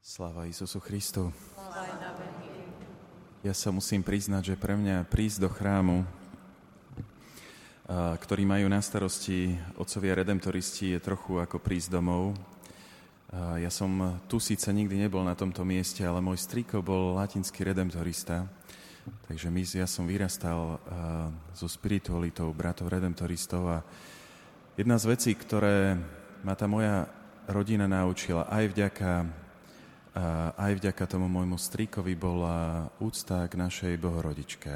[0.00, 1.28] Sláva Isusu Christu.
[3.44, 6.08] Ja sa musím priznať, že pre mňa prísť do chrámu,
[8.16, 12.32] ktorý majú na starosti otcovia redemptoristi, je trochu ako prísť domov.
[13.60, 18.48] Ja som tu síce nikdy nebol na tomto mieste, ale môj striko bol latinský redemptorista,
[19.28, 20.80] takže my, ja som vyrastal
[21.52, 23.78] so spiritualitou bratov redemptoristov a
[24.80, 25.92] jedna z vecí, ktoré
[26.40, 27.04] ma tá moja
[27.52, 29.10] rodina naučila aj vďaka
[30.58, 34.74] aj vďaka tomu môjmu strikovi bola úcta k našej bohorodičke.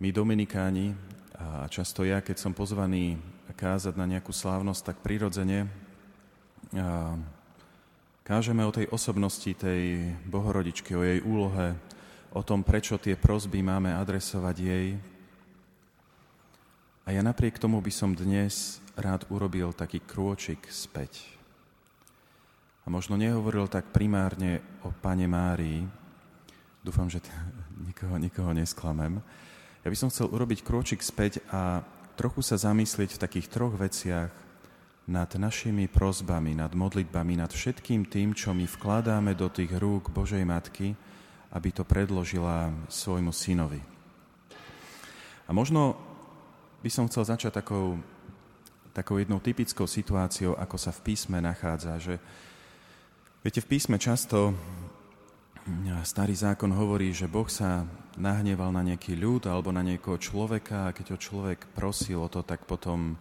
[0.00, 0.96] My Dominikáni,
[1.36, 3.20] a často ja, keď som pozvaný
[3.52, 5.68] kázať na nejakú slávnosť, tak prirodzene
[8.24, 11.76] kážeme o tej osobnosti tej bohorodičky, o jej úlohe,
[12.32, 14.88] o tom, prečo tie prosby máme adresovať jej.
[17.04, 21.37] A ja napriek tomu by som dnes rád urobil taký krôčik späť
[22.88, 25.84] a možno nehovoril tak primárne o Pane Márii.
[26.80, 27.28] Dúfam, že t-
[27.92, 29.20] nikoho, nikoho nesklamem.
[29.84, 31.84] Ja by som chcel urobiť kročik späť a
[32.16, 34.32] trochu sa zamyslieť v takých troch veciach
[35.04, 40.48] nad našimi prozbami, nad modlitbami, nad všetkým tým, čo my vkladáme do tých rúk Božej
[40.48, 40.96] Matky,
[41.52, 43.84] aby to predložila svojmu synovi.
[45.44, 45.92] A možno
[46.80, 48.00] by som chcel začať takou,
[48.96, 52.16] takou jednou typickou situáciou, ako sa v písme nachádza, že
[53.38, 54.50] Viete, v písme často
[56.02, 57.86] starý zákon hovorí, že Boh sa
[58.18, 62.42] nahneval na nejaký ľud alebo na niekoho človeka a keď ho človek prosil o to,
[62.42, 63.14] tak potom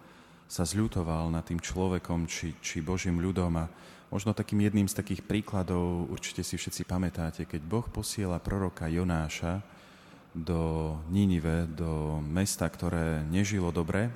[0.49, 3.61] sa zľutoval nad tým človekom či, či Božím ľudom.
[3.61, 3.69] A
[4.09, 9.61] možno takým jedným z takých príkladov, určite si všetci pamätáte, keď Boh posiela proroka Jonáša
[10.33, 14.09] do Ninive, do mesta, ktoré nežilo dobre.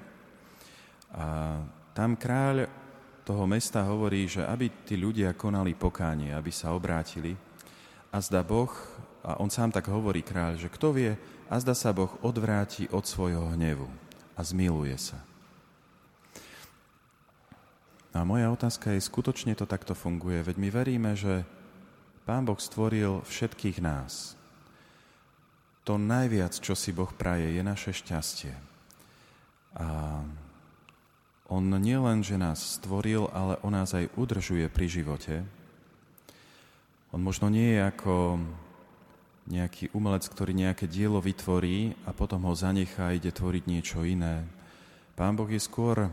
[1.13, 1.61] A
[1.93, 2.80] tam kráľ
[3.21, 7.37] toho mesta hovorí, že aby tí ľudia konali pokánie, aby sa obrátili.
[8.11, 8.71] A zdá Boh,
[9.21, 11.13] a on sám tak hovorí kráľ, že kto vie,
[11.51, 13.87] a zdá sa Boh odvráti od svojho hnevu
[14.35, 15.19] a zmiluje sa.
[18.11, 20.43] A moja otázka je, skutočne to takto funguje?
[20.43, 21.47] Veď my veríme, že
[22.27, 24.35] Pán Boh stvoril všetkých nás.
[25.87, 28.53] To najviac, čo si Boh praje, je naše šťastie.
[29.79, 30.19] A
[31.51, 35.43] on nielen, že nás stvoril, ale on nás aj udržuje pri živote.
[37.11, 38.39] On možno nie je ako
[39.51, 44.47] nejaký umelec, ktorý nejaké dielo vytvorí a potom ho zanechá a ide tvoriť niečo iné.
[45.19, 46.07] Pán Boh je skôr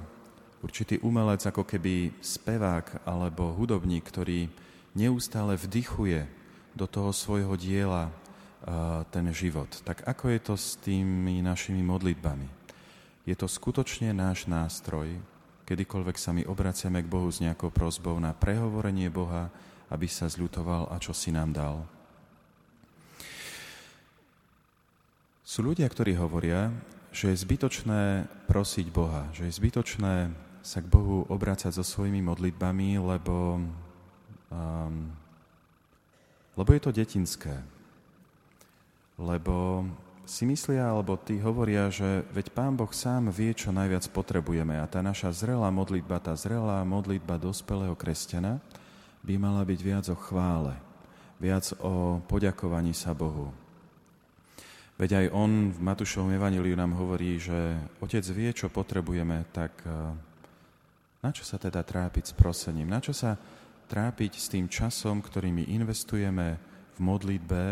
[0.59, 4.51] určitý umelec, ako keby spevák alebo hudobník, ktorý
[4.99, 6.27] neustále vdychuje
[6.75, 8.11] do toho svojho diela
[9.15, 9.71] ten život.
[9.87, 12.58] Tak ako je to s tými našimi modlitbami?
[13.29, 15.21] Je to skutočne náš nástroj,
[15.69, 19.53] kedykoľvek sa my obraciame k Bohu s nejakou prozbou na prehovorenie Boha,
[19.93, 21.85] aby sa zľutoval a čo si nám dal.
[25.45, 26.73] Sú ľudia, ktorí hovoria,
[27.13, 30.33] že je zbytočné prosiť Boha, že je zbytočné
[30.65, 33.61] sa k Bohu obracať so svojimi modlitbami, lebo,
[34.49, 35.13] um,
[36.57, 37.61] lebo je to detinské.
[39.21, 39.85] Lebo
[40.29, 44.85] si myslia, alebo tí hovoria, že veď Pán Boh sám vie, čo najviac potrebujeme a
[44.85, 48.61] tá naša zrelá modlitba, tá zrelá modlitba dospelého kresťana
[49.25, 50.77] by mala byť viac o chvále,
[51.41, 53.49] viac o poďakovaní sa Bohu.
[55.01, 60.13] Veď aj on v Matúšovom evaníliu nám hovorí, že Otec vie, čo potrebujeme, tak eh,
[61.25, 62.93] na čo sa teda trápiť s prosením?
[62.93, 63.41] Na čo sa
[63.89, 66.61] trápiť s tým časom, ktorý my investujeme
[66.95, 67.63] v modlitbe,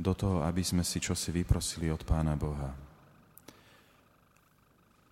[0.00, 2.72] do toho, aby sme si čosi vyprosili od Pána Boha.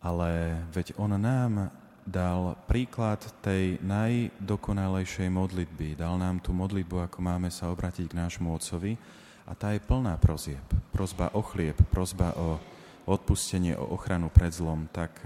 [0.01, 1.69] Ale veď On nám
[2.09, 6.01] dal príklad tej najdokonalejšej modlitby.
[6.01, 8.97] Dal nám tú modlitbu, ako máme sa obratiť k nášmu Otcovi
[9.45, 10.65] a tá je plná prozieb.
[10.89, 12.57] Prozba o chlieb, prozba o
[13.05, 14.89] odpustenie, o ochranu pred zlom.
[14.89, 15.21] Tak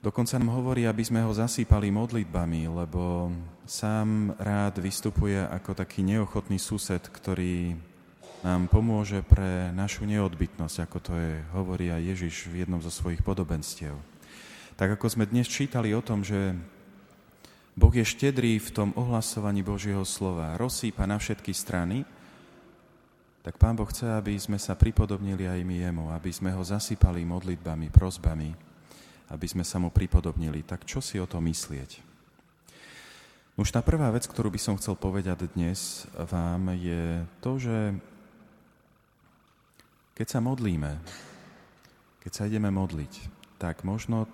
[0.00, 3.28] dokonca nám hovorí, aby sme ho zasýpali modlitbami, lebo
[3.68, 7.76] sám rád vystupuje ako taký neochotný sused, ktorý
[8.46, 13.18] nám pomôže pre našu neodbytnosť, ako to je, hovorí aj Ježiš v jednom zo svojich
[13.26, 13.98] podobenstiev.
[14.78, 16.54] Tak ako sme dnes čítali o tom, že
[17.74, 22.06] Boh je štedrý v tom ohlasovaní Božieho slova, rozsýpa na všetky strany,
[23.42, 27.26] tak Pán Boh chce, aby sme sa pripodobnili aj my jemu, aby sme ho zasypali
[27.26, 28.54] modlitbami, prozbami,
[29.34, 30.62] aby sme sa mu pripodobnili.
[30.62, 31.98] Tak čo si o to myslieť?
[33.58, 37.78] Už tá prvá vec, ktorú by som chcel povedať dnes vám, je to, že
[40.16, 40.96] keď sa modlíme,
[42.24, 43.12] keď sa ideme modliť,
[43.60, 44.24] tak možno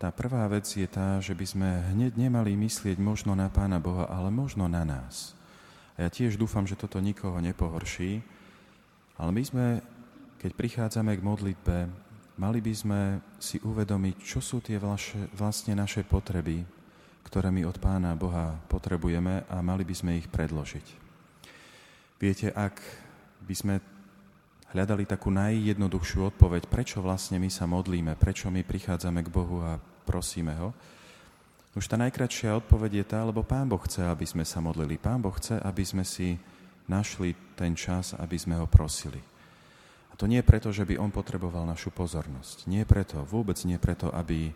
[0.00, 4.08] tá prvá vec je tá, že by sme hneď nemali myslieť možno na Pána Boha,
[4.08, 5.36] ale možno na nás.
[5.94, 8.24] A ja tiež dúfam, že toto nikoho nepohorší,
[9.20, 9.66] ale my sme,
[10.40, 11.76] keď prichádzame k modlitbe,
[12.40, 13.00] mali by sme
[13.38, 14.80] si uvedomiť, čo sú tie
[15.36, 16.66] vlastne naše potreby,
[17.28, 20.86] ktoré my od Pána Boha potrebujeme a mali by sme ich predložiť.
[22.18, 22.82] Viete, ak
[23.46, 23.74] by sme
[24.74, 29.78] hľadali takú najjednoduchšiu odpoveď, prečo vlastne my sa modlíme, prečo my prichádzame k Bohu a
[30.02, 30.74] prosíme Ho,
[31.74, 34.94] už tá najkračšia odpoveď je tá, lebo Pán Boh chce, aby sme sa modlili.
[34.94, 36.38] Pán Boh chce, aby sme si
[36.86, 39.18] našli ten čas, aby sme ho prosili.
[40.10, 42.70] A to nie preto, že by on potreboval našu pozornosť.
[42.70, 44.54] Nie preto, vôbec nie preto, aby,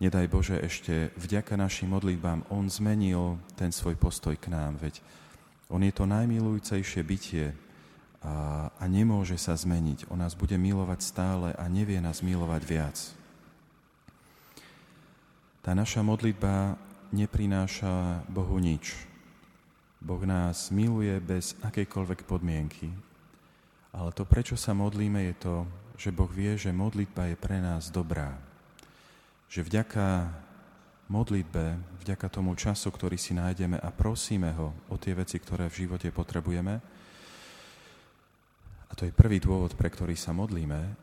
[0.00, 4.80] nedaj Bože, ešte vďaka našim modlitbám on zmenil ten svoj postoj k nám.
[4.80, 5.04] Veď
[5.68, 7.52] on je to najmilujúcejšie bytie
[8.24, 10.08] a, a nemôže sa zmeniť.
[10.08, 12.96] On nás bude milovať stále a nevie nás milovať viac.
[15.60, 16.80] Tá naša modlitba
[17.12, 18.96] neprináša Bohu nič.
[20.00, 22.92] Boh nás miluje bez akejkoľvek podmienky.
[23.94, 25.54] Ale to, prečo sa modlíme, je to,
[25.96, 28.36] že Boh vie, že modlitba je pre nás dobrá.
[29.48, 30.28] Že vďaka
[31.08, 35.88] modlitbe, vďaka tomu času, ktorý si nájdeme a prosíme ho o tie veci, ktoré v
[35.88, 36.80] živote potrebujeme,
[38.94, 40.94] a to je prvý dôvod, pre ktorý sa modlíme,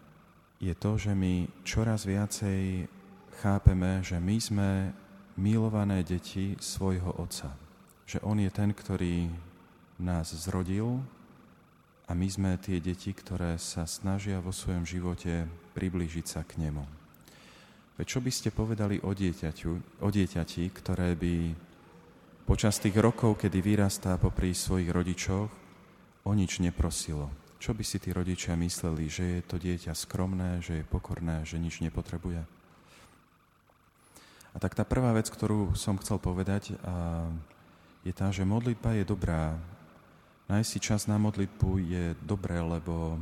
[0.63, 2.87] je to, že my čoraz viacej
[3.43, 4.69] chápeme, že my sme
[5.35, 7.51] milované deti svojho Otca.
[8.07, 9.27] Že On je ten, ktorý
[9.99, 11.03] nás zrodil
[12.07, 16.87] a my sme tie deti, ktoré sa snažia vo svojom živote priblížiť sa k Nemu.
[17.99, 21.35] Veď čo by ste povedali o, dieťaťu, o dieťati, ktoré by
[22.47, 25.51] počas tých rokov, kedy vyrastá popri svojich rodičoch,
[26.23, 27.50] o nič neprosilo?
[27.61, 31.61] Čo by si tí rodičia mysleli, že je to dieťa skromné, že je pokorné, že
[31.61, 32.41] nič nepotrebuje?
[34.51, 37.29] A tak tá prvá vec, ktorú som chcel povedať, a
[38.01, 39.61] je tá, že modlitba je dobrá.
[40.49, 43.21] Nájsť čas na modlitbu je dobré, lebo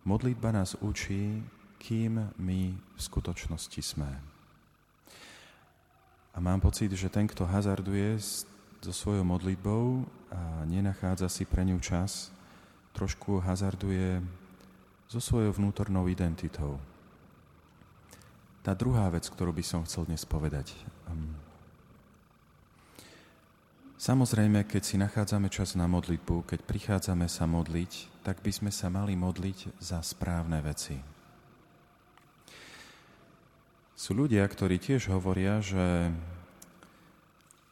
[0.00, 1.44] modlitba nás učí,
[1.76, 4.08] kým my v skutočnosti sme.
[6.32, 8.16] A mám pocit, že ten, kto hazarduje
[8.80, 12.32] so svojou modlitbou a nenachádza si pre ňu čas,
[12.98, 14.18] trošku hazarduje
[15.06, 16.82] so svojou vnútornou identitou.
[18.66, 20.74] Tá druhá vec, ktorú by som chcel dnes povedať.
[21.06, 21.38] Ehm,
[24.02, 28.90] samozrejme, keď si nachádzame čas na modlitbu, keď prichádzame sa modliť, tak by sme sa
[28.90, 30.98] mali modliť za správne veci.
[33.94, 36.10] Sú ľudia, ktorí tiež hovoria, že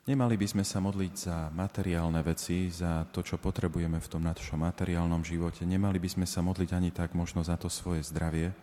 [0.06, 4.62] nemali by sme sa modliť za materiálne veci, za to, čo potrebujeme v tom našom
[4.62, 5.67] materiálnom živote.
[5.67, 8.55] Nemali by sme sa modliť ani tak možno za to svoje zdravie,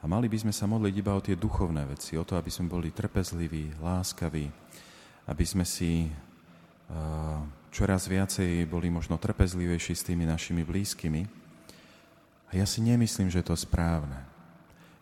[0.00, 2.72] a mali by sme sa modliť iba o tie duchovné veci, o to, aby sme
[2.72, 4.48] boli trpezliví, láskaví,
[5.28, 11.28] aby sme si uh, čoraz viacej boli možno trpezlivejší s tými našimi blízkymi.
[12.48, 14.16] A ja si nemyslím, že je to správne.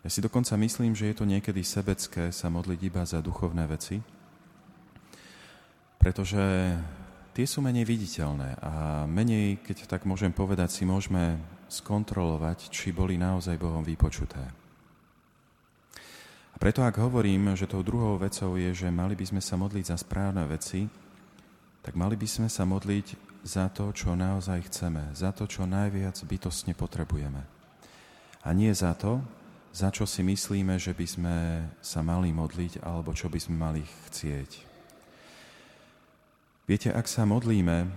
[0.03, 4.03] Ja si dokonca myslím, že je to niekedy sebecké sa modliť iba za duchovné veci,
[5.99, 6.39] pretože
[7.35, 11.35] tie sú menej viditeľné a menej, keď tak môžem povedať, si môžeme
[11.67, 14.41] skontrolovať, či boli naozaj Bohom vypočuté.
[16.49, 19.85] A preto ak hovorím, že tou druhou vecou je, že mali by sme sa modliť
[19.91, 20.87] za správne veci,
[21.83, 26.19] tak mali by sme sa modliť za to, čo naozaj chceme, za to, čo najviac
[26.27, 27.39] bytostne potrebujeme.
[28.43, 29.23] A nie za to,
[29.71, 31.35] za čo si myslíme, že by sme
[31.79, 34.68] sa mali modliť alebo čo by sme mali chcieť.
[36.69, 37.89] Viete, ak sa modlíme,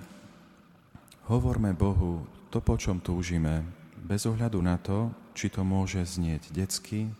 [1.28, 3.68] hovorme Bohu to, po čom túžime,
[4.00, 7.12] bez ohľadu na to, či to môže znieť detsky,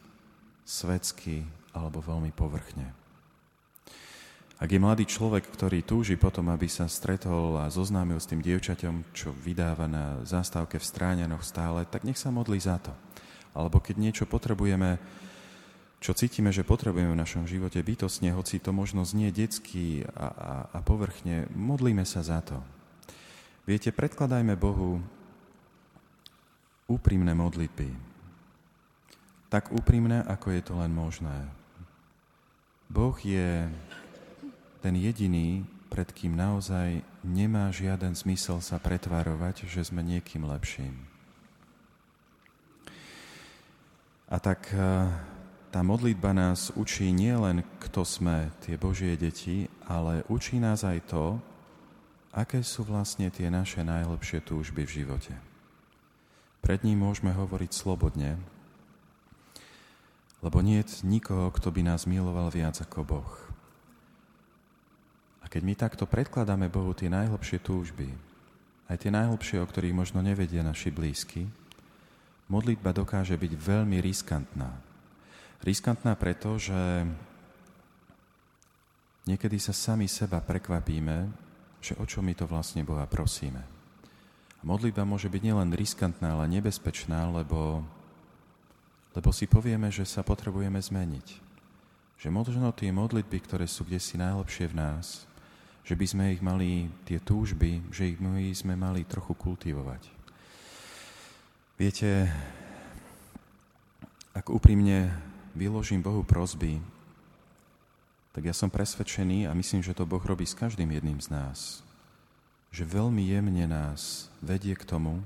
[0.65, 1.45] svetsky
[1.77, 2.97] alebo veľmi povrchne.
[4.65, 9.13] Ak je mladý človek, ktorý túži potom, aby sa stretol a zoznámil s tým dievčaťom,
[9.13, 12.97] čo vydáva na zástavke v stráňanoch stále, tak nech sa modlí za to.
[13.53, 14.97] Alebo keď niečo potrebujeme,
[16.03, 20.53] čo cítime, že potrebujeme v našom živote bytostne, hoci to možno znie detsky a, a,
[20.75, 22.59] a povrchne, modlíme sa za to.
[23.63, 24.99] Viete, predkladajme Bohu
[26.91, 27.95] úprimné modlitby,
[29.47, 31.47] tak úprimné, ako je to len možné.
[32.91, 33.71] Boh je
[34.83, 41.07] ten jediný, pred kým naozaj nemá žiaden zmysel sa pretvárovať, že sme niekým lepším.
[44.33, 45.07] A tak eh,
[45.73, 51.41] tá modlitba nás učí nielen, kto sme, tie Božie deti, ale učí nás aj to,
[52.37, 55.33] aké sú vlastne tie naše najlepšie túžby v živote.
[56.61, 58.37] Pred ním môžeme hovoriť slobodne,
[60.43, 63.33] Lebo nie je nikoho, kto by nás miloval viac ako Boh.
[65.39, 68.11] A keď my takto predkladáme Bohu tie najhlbšie túžby,
[68.91, 71.47] aj tie najhlbšie, o ktorých možno nevedia naši blízky,
[72.51, 74.92] modlitba dokáže byť veľmi riskantná.
[75.63, 77.07] Riskantná preto, že
[79.31, 81.31] niekedy sa sami seba prekvapíme,
[81.79, 83.63] že o čo my to vlastne Boha prosíme.
[84.59, 87.83] A modlitba môže byť nielen riskantná, ale nebezpečná, lebo
[89.13, 91.29] lebo si povieme, že sa potrebujeme zmeniť.
[92.17, 95.29] Že možno tie modlitby, ktoré sú kde si najlepšie v nás,
[95.85, 100.09] že by sme ich mali, tie túžby, že ich my sme mali trochu kultivovať.
[101.77, 102.31] Viete,
[104.33, 105.13] ak úprimne
[105.55, 106.81] vyložím Bohu prozby,
[108.33, 111.85] tak ja som presvedčený a myslím, že to Boh robí s každým jedným z nás,
[112.73, 115.21] že veľmi jemne nás vedie k tomu,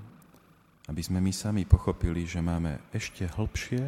[0.90, 3.82] aby sme my sami pochopili, že máme ešte hlbšie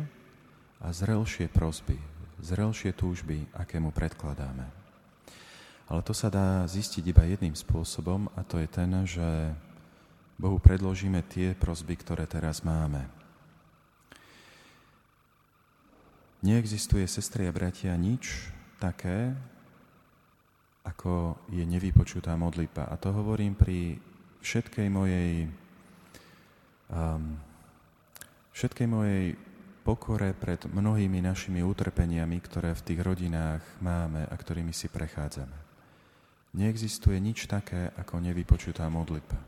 [0.78, 1.98] a zrelšie prosby,
[2.38, 4.66] zrelšie túžby, aké mu predkladáme.
[5.90, 9.26] Ale to sa dá zistiť iba jedným spôsobom a to je ten, že
[10.38, 13.17] Bohu predložíme tie prosby, ktoré teraz máme.
[16.38, 19.34] Neexistuje, sestri a bratia, nič také,
[20.86, 22.86] ako je nevypočutá modlitba.
[22.86, 23.98] A to hovorím pri
[24.38, 25.50] všetkej mojej
[26.94, 27.34] um,
[28.54, 29.34] všetkej mojej
[29.86, 35.58] pokore pred mnohými našimi utrpeniami, ktoré v tých rodinách máme a ktorými si prechádzame.
[36.58, 39.38] Neexistuje nič také, ako nevypočutá modlitba.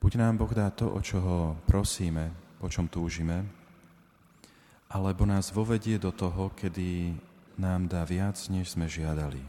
[0.00, 2.28] Buď nám Boh dá to, o čo ho prosíme,
[2.60, 3.63] po čom túžime,
[4.88, 7.14] alebo nás vovedie do toho, kedy
[7.58, 9.42] nám dá viac, než sme žiadali.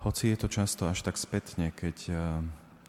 [0.00, 1.96] Hoci je to často až tak spätne, keď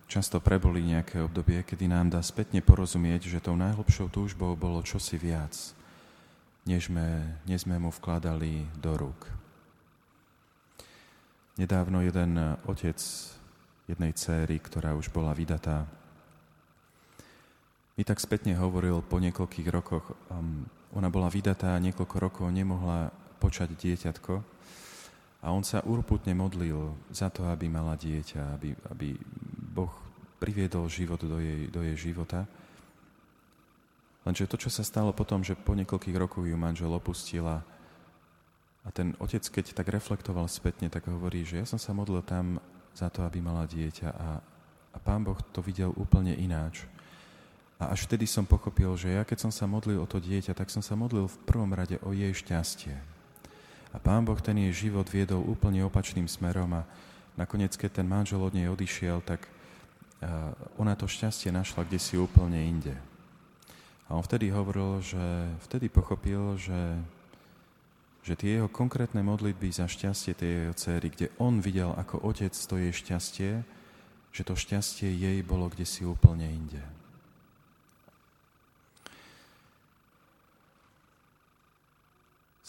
[0.07, 5.19] často preboli nejaké obdobie, kedy nám dá spätne porozumieť, že tou najhlbšou túžbou bolo čosi
[5.19, 5.55] viac,
[6.63, 9.27] než sme, než sme mu vkladali do rúk.
[11.59, 12.99] Nedávno jeden otec
[13.91, 15.83] jednej céry, ktorá už bola vydatá,
[18.01, 20.65] mi tak spätne hovoril po niekoľkých rokoch, um,
[20.97, 24.41] ona bola vydatá a niekoľko rokov nemohla počať dieťatko,
[25.41, 29.13] a on sa urputne modlil za to, aby mala dieťa, aby, aby
[29.73, 29.93] Boh
[30.41, 32.49] priviedol život do jej, do jej života.
[34.25, 37.61] Lenže to, čo sa stalo potom, že po niekoľkých rokoch ju manžel opustila
[38.81, 42.57] a ten otec, keď tak reflektoval spätne, tak hovorí, že ja som sa modlil tam
[42.97, 44.41] za to, aby mala dieťa a,
[44.93, 46.85] a pán Boh to videl úplne ináč.
[47.81, 50.69] A až vtedy som pochopil, že ja keď som sa modlil o to dieťa, tak
[50.69, 52.93] som sa modlil v prvom rade o jej šťastie.
[53.91, 56.85] A pán Boh ten jej život viedol úplne opačným smerom a
[57.33, 59.49] nakoniec, keď ten manžel od nej odišiel, tak
[60.77, 62.93] ona to šťastie našla kde si úplne inde.
[64.05, 67.01] A on vtedy hovoril, že vtedy pochopil, že,
[68.21, 72.53] že tie jeho konkrétne modlitby za šťastie tej jeho céry, kde on videl ako otec
[72.53, 73.51] to jej šťastie,
[74.29, 77.00] že to šťastie jej bolo kde si úplne inde.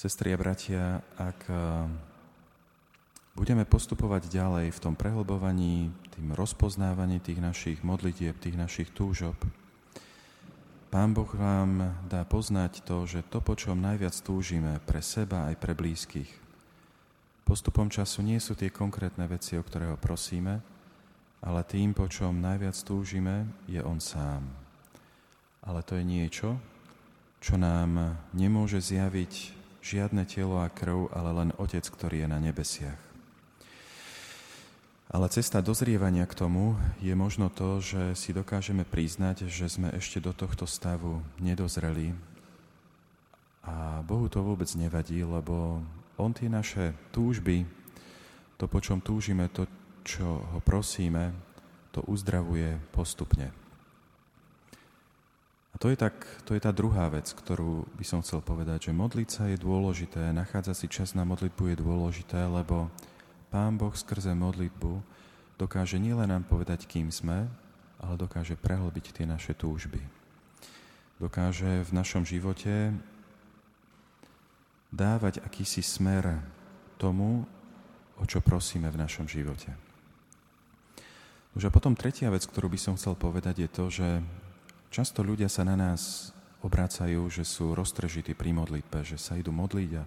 [0.02, 1.86] Sestri a bratia, ak eh,
[3.38, 9.38] budeme postupovať ďalej v tom prehlbovaní, tým rozpoznávaní tých našich modlitieb, tých našich túžob,
[10.90, 15.62] Pán Boh vám dá poznať to, že to, po čom najviac túžime pre seba aj
[15.62, 16.34] pre blízkych,
[17.46, 20.58] postupom času nie sú tie konkrétne veci, o ktoré ho prosíme,
[21.46, 24.50] ale tým, po čom najviac túžime, je On sám.
[25.62, 26.58] Ale to je niečo,
[27.38, 32.96] čo nám nemôže zjaviť žiadne telo a krv, ale len Otec, ktorý je na nebesiach.
[35.12, 36.72] Ale cesta dozrievania k tomu
[37.04, 42.16] je možno to, že si dokážeme priznať, že sme ešte do tohto stavu nedozreli.
[43.60, 45.84] A Bohu to vôbec nevadí, lebo
[46.16, 47.68] On tie naše túžby,
[48.56, 49.68] to, po čom túžime, to,
[50.00, 51.36] čo ho prosíme,
[51.92, 53.61] to uzdravuje postupne.
[55.82, 56.14] To je, tak,
[56.46, 60.30] to je tá druhá vec, ktorú by som chcel povedať, že modliť sa je dôležité,
[60.30, 62.86] nachádzať si čas na modlitbu je dôležité, lebo
[63.50, 65.02] Pán Boh skrze modlitbu
[65.58, 67.50] dokáže nielen nám povedať, kým sme,
[67.98, 69.98] ale dokáže prehlbiť tie naše túžby.
[71.18, 72.94] Dokáže v našom živote
[74.94, 76.46] dávať akýsi smer
[76.94, 77.42] tomu,
[78.22, 79.74] o čo prosíme v našom živote.
[81.58, 84.08] Už a potom tretia vec, ktorú by som chcel povedať, je to, že
[84.92, 89.90] Často ľudia sa na nás obrácajú, že sú roztržití pri modlitbe, že sa idú modliť
[89.96, 90.04] a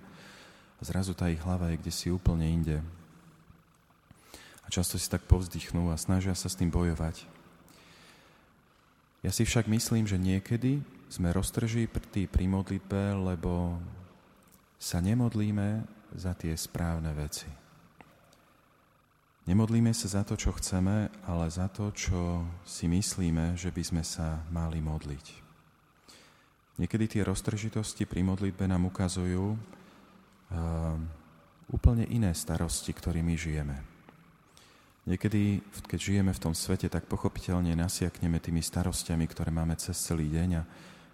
[0.86, 2.78] zrazu tá ich hlava je kde si úplne inde.
[4.62, 7.26] A často si tak povzdychnú a snažia sa s tým bojovať.
[9.26, 13.82] Ja si však myslím, že niekedy sme roztržití pri modlitbe, lebo
[14.78, 15.82] sa nemodlíme
[16.14, 17.65] za tie správne veci.
[19.46, 24.02] Nemodlíme sa za to, čo chceme, ale za to, čo si myslíme, že by sme
[24.02, 25.46] sa mali modliť.
[26.82, 30.98] Niekedy tie roztržitosti pri modlitbe nám ukazujú uh,
[31.70, 33.78] úplne iné starosti, ktorými žijeme.
[35.06, 40.26] Niekedy, keď žijeme v tom svete, tak pochopiteľne nasiakneme tými starostiami, ktoré máme cez celý
[40.34, 40.64] deň a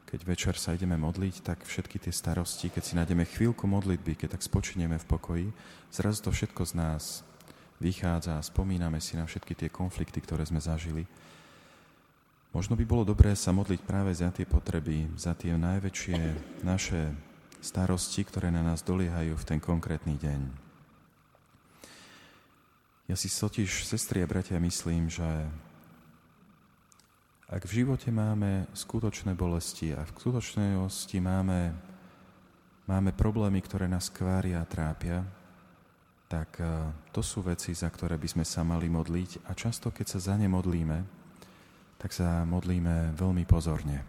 [0.07, 4.39] keď večer sa ideme modliť, tak všetky tie starosti, keď si nájdeme chvíľku modlitby, keď
[4.39, 5.47] tak spočineme v pokoji,
[5.91, 7.03] zrazu to všetko z nás
[7.81, 11.09] vychádza a spomíname si na všetky tie konflikty, ktoré sme zažili.
[12.53, 16.17] Možno by bolo dobré sa modliť práve za tie potreby, za tie najväčšie
[16.61, 17.09] naše
[17.57, 20.41] starosti, ktoré na nás doliehajú v ten konkrétny deň.
[23.09, 25.27] Ja si totiž, sestri a bratia, myslím, že
[27.51, 31.75] ak v živote máme skutočné bolesti a v skutočnosti máme,
[32.87, 35.27] máme problémy, ktoré nás kvária a trápia,
[36.31, 40.15] tak eh, to sú veci, za ktoré by sme sa mali modliť a často, keď
[40.15, 41.03] sa za ne modlíme,
[41.99, 44.07] tak sa modlíme veľmi pozorne.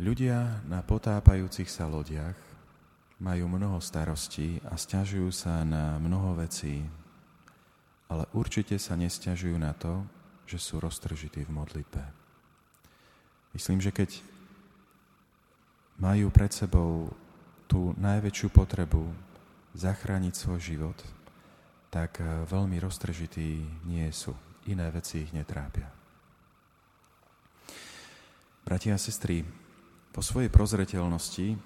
[0.00, 2.34] Ľudia na potápajúcich sa lodiach
[3.20, 6.86] majú mnoho starostí a stiažujú sa na mnoho vecí,
[8.08, 10.06] ale určite sa nestiažujú na to,
[10.48, 12.02] že sú roztržití v modlitbe.
[13.52, 14.22] Myslím, že keď
[15.98, 17.10] majú pred sebou
[17.66, 19.27] tú najväčšiu potrebu
[19.78, 20.98] zachrániť svoj život,
[21.88, 24.34] tak eh, veľmi roztržití nie sú.
[24.68, 25.88] Iné veci ich netrápia.
[28.68, 29.48] Bratia a sestry,
[30.12, 31.56] po svojej prozreteľnosti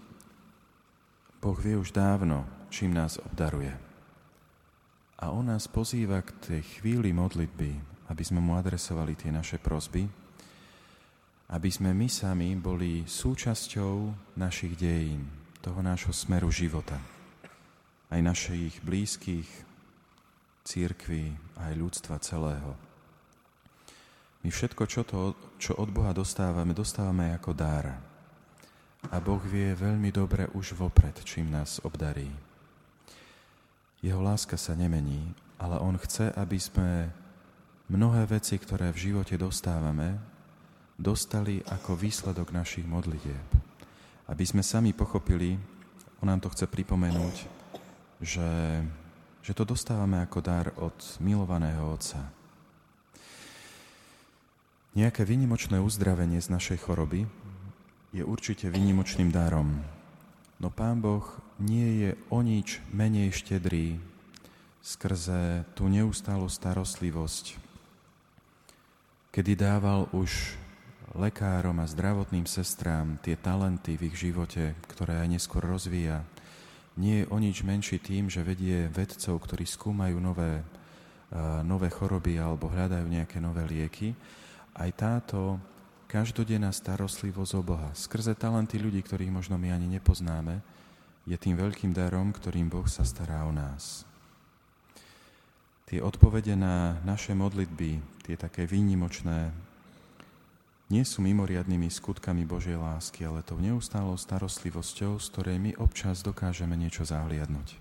[1.43, 3.75] Boh vie už dávno, čím nás obdaruje.
[5.19, 7.71] A On nás pozýva k tej chvíli modlitby,
[8.07, 10.07] aby sme mu adresovali tie naše prosby,
[11.51, 15.27] aby sme my sami boli súčasťou našich dejín,
[15.59, 17.12] toho nášho smeru života
[18.13, 19.49] aj našich blízkych,
[20.69, 22.77] církví, aj ľudstva celého.
[24.45, 27.97] My všetko, čo, to, čo od Boha dostávame, dostávame ako dar.
[29.11, 32.29] A Boh vie veľmi dobre už vopred, čím nás obdarí.
[34.03, 37.11] Jeho láska sa nemení, ale On chce, aby sme
[37.87, 40.19] mnohé veci, ktoré v živote dostávame,
[40.99, 43.47] dostali ako výsledok našich modlitieb.
[44.27, 45.55] Aby sme sami pochopili,
[46.23, 47.62] On nám to chce pripomenúť,
[48.23, 48.81] že,
[49.43, 52.31] že to dostávame ako dar od milovaného Otca.
[54.95, 57.27] Nejaké výnimočné uzdravenie z našej choroby
[58.15, 59.83] je určite výnimočným darom,
[60.63, 61.27] no Pán Boh
[61.59, 63.99] nie je o nič menej štedrý
[64.83, 67.57] skrze tú neustálu starostlivosť,
[69.33, 70.59] kedy dával už
[71.17, 76.25] lekárom a zdravotným sestrám tie talenty v ich živote, ktoré aj neskôr rozvíja,
[77.01, 80.61] nie je o nič menší tým, že vedie vedcov, ktorí skúmajú nové,
[81.65, 84.13] nové choroby alebo hľadajú nejaké nové lieky.
[84.77, 85.57] Aj táto
[86.05, 90.61] každodenná starostlivosť o Boha skrze talenty ľudí, ktorých možno my ani nepoznáme,
[91.25, 94.05] je tým veľkým darom, ktorým Boh sa stará o nás.
[95.89, 99.72] Tie odpovede na naše modlitby, tie také výnimočné,
[100.93, 106.77] nie sú mimoriadnými skutkami Božej lásky, ale tou neustálou starostlivosťou, z ktorej my občas dokážeme
[106.77, 107.81] niečo zahliadnúť.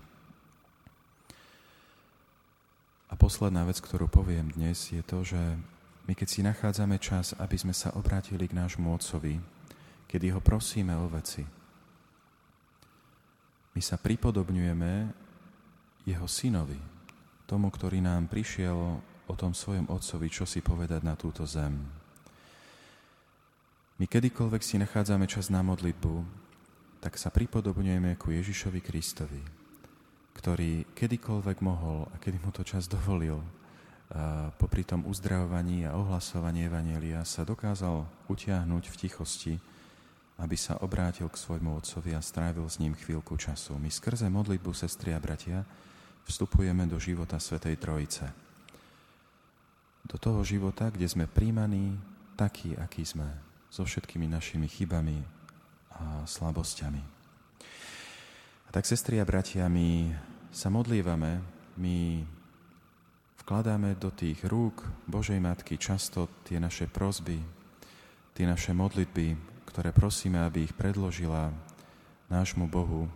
[3.12, 5.36] A posledná vec, ktorú poviem dnes, je to, že
[6.08, 9.36] my keď si nachádzame čas, aby sme sa obrátili k nášmu Otcovi,
[10.08, 11.44] kedy ho prosíme o veci,
[13.76, 14.92] my sa pripodobňujeme
[16.08, 16.80] jeho synovi,
[17.44, 18.76] tomu, ktorý nám prišiel
[19.28, 22.01] o tom svojom Otcovi, čo si povedať na túto zem.
[24.02, 26.26] My kedykoľvek si nachádzame čas na modlitbu,
[26.98, 29.38] tak sa pripodobňujeme ku Ježišovi Kristovi,
[30.34, 33.38] ktorý kedykoľvek mohol a kedy mu to čas dovolil,
[34.10, 39.54] a popri tom uzdravovaní a ohlasovaní Evanielia sa dokázal utiahnuť v tichosti,
[40.34, 43.78] aby sa obrátil k svojmu otcovi a strávil s ním chvíľku času.
[43.78, 45.62] My skrze modlitbu, sestri a bratia,
[46.26, 48.26] vstupujeme do života Svetej Trojice.
[50.02, 52.02] Do toho života, kde sme príjmaní
[52.34, 55.24] takí, akí sme so všetkými našimi chybami
[55.96, 57.00] a slabosťami.
[58.68, 60.12] A tak, sestri a bratia, my
[60.52, 61.40] sa modlívame,
[61.80, 62.20] my
[63.40, 67.40] vkladáme do tých rúk Božej Matky často tie naše prozby,
[68.36, 69.40] tie naše modlitby,
[69.72, 71.48] ktoré prosíme, aby ich predložila
[72.28, 73.08] nášmu Bohu.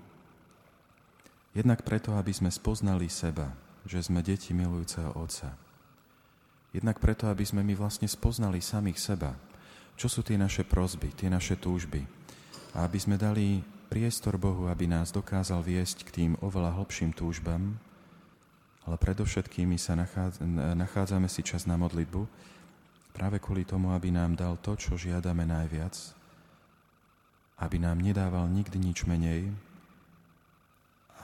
[1.52, 3.52] Jednak preto, aby sme spoznali seba,
[3.84, 5.52] že sme deti milujúceho Otca.
[6.72, 9.36] Jednak preto, aby sme my vlastne spoznali samých seba,
[9.96, 12.04] čo sú tie naše prozby, tie naše túžby.
[12.76, 17.80] A aby sme dali priestor Bohu, aby nás dokázal viesť k tým oveľa hlbším túžbám,
[18.86, 19.98] ale predovšetkým sa
[20.76, 22.22] nachádzame si čas na modlitbu,
[23.16, 25.96] práve kvôli tomu, aby nám dal to, čo žiadame najviac,
[27.64, 29.48] aby nám nedával nikdy nič menej,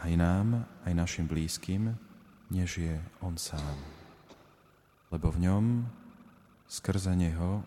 [0.03, 1.95] aj nám, aj našim blízkym,
[2.51, 3.79] než je On sám.
[5.13, 5.65] Lebo v ňom,
[6.67, 7.63] skrze Neho,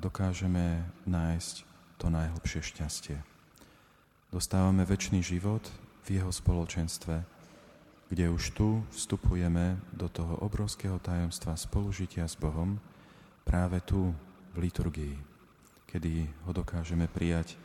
[0.00, 1.54] dokážeme nájsť
[1.98, 3.18] to najhlbšie šťastie.
[4.32, 5.62] Dostávame väčší život
[6.08, 7.22] v Jeho spoločenstve,
[8.12, 12.76] kde už tu vstupujeme do toho obrovského tajomstva spolužitia s Bohom,
[13.44, 14.12] práve tu
[14.52, 15.16] v liturgii,
[15.88, 17.56] kedy ho dokážeme prijať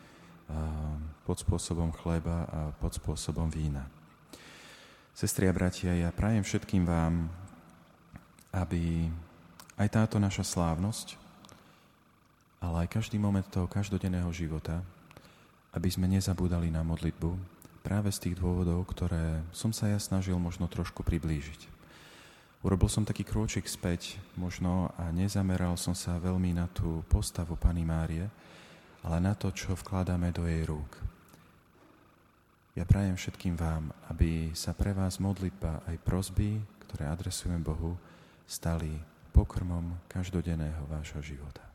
[1.28, 3.84] pod spôsobom chleba a pod spôsobom vína.
[5.12, 7.28] Sestri a bratia, ja prajem všetkým vám,
[8.56, 9.12] aby
[9.76, 11.27] aj táto naša slávnosť,
[12.62, 14.82] ale aj každý moment toho každodenného života,
[15.74, 17.38] aby sme nezabúdali na modlitbu
[17.86, 21.70] práve z tých dôvodov, ktoré som sa ja snažil možno trošku priblížiť.
[22.65, 27.86] Urobil som taký krôčik späť možno a nezameral som sa veľmi na tú postavu Pany
[27.86, 28.26] Márie,
[29.06, 30.98] ale na to, čo vkladáme do jej rúk.
[32.74, 36.58] Ja prajem všetkým vám, aby sa pre vás modlitba aj prosby,
[36.89, 37.98] ktoré adresujem Bohu,
[38.50, 38.89] stali
[39.34, 41.66] pokrmom každodenného vášho života.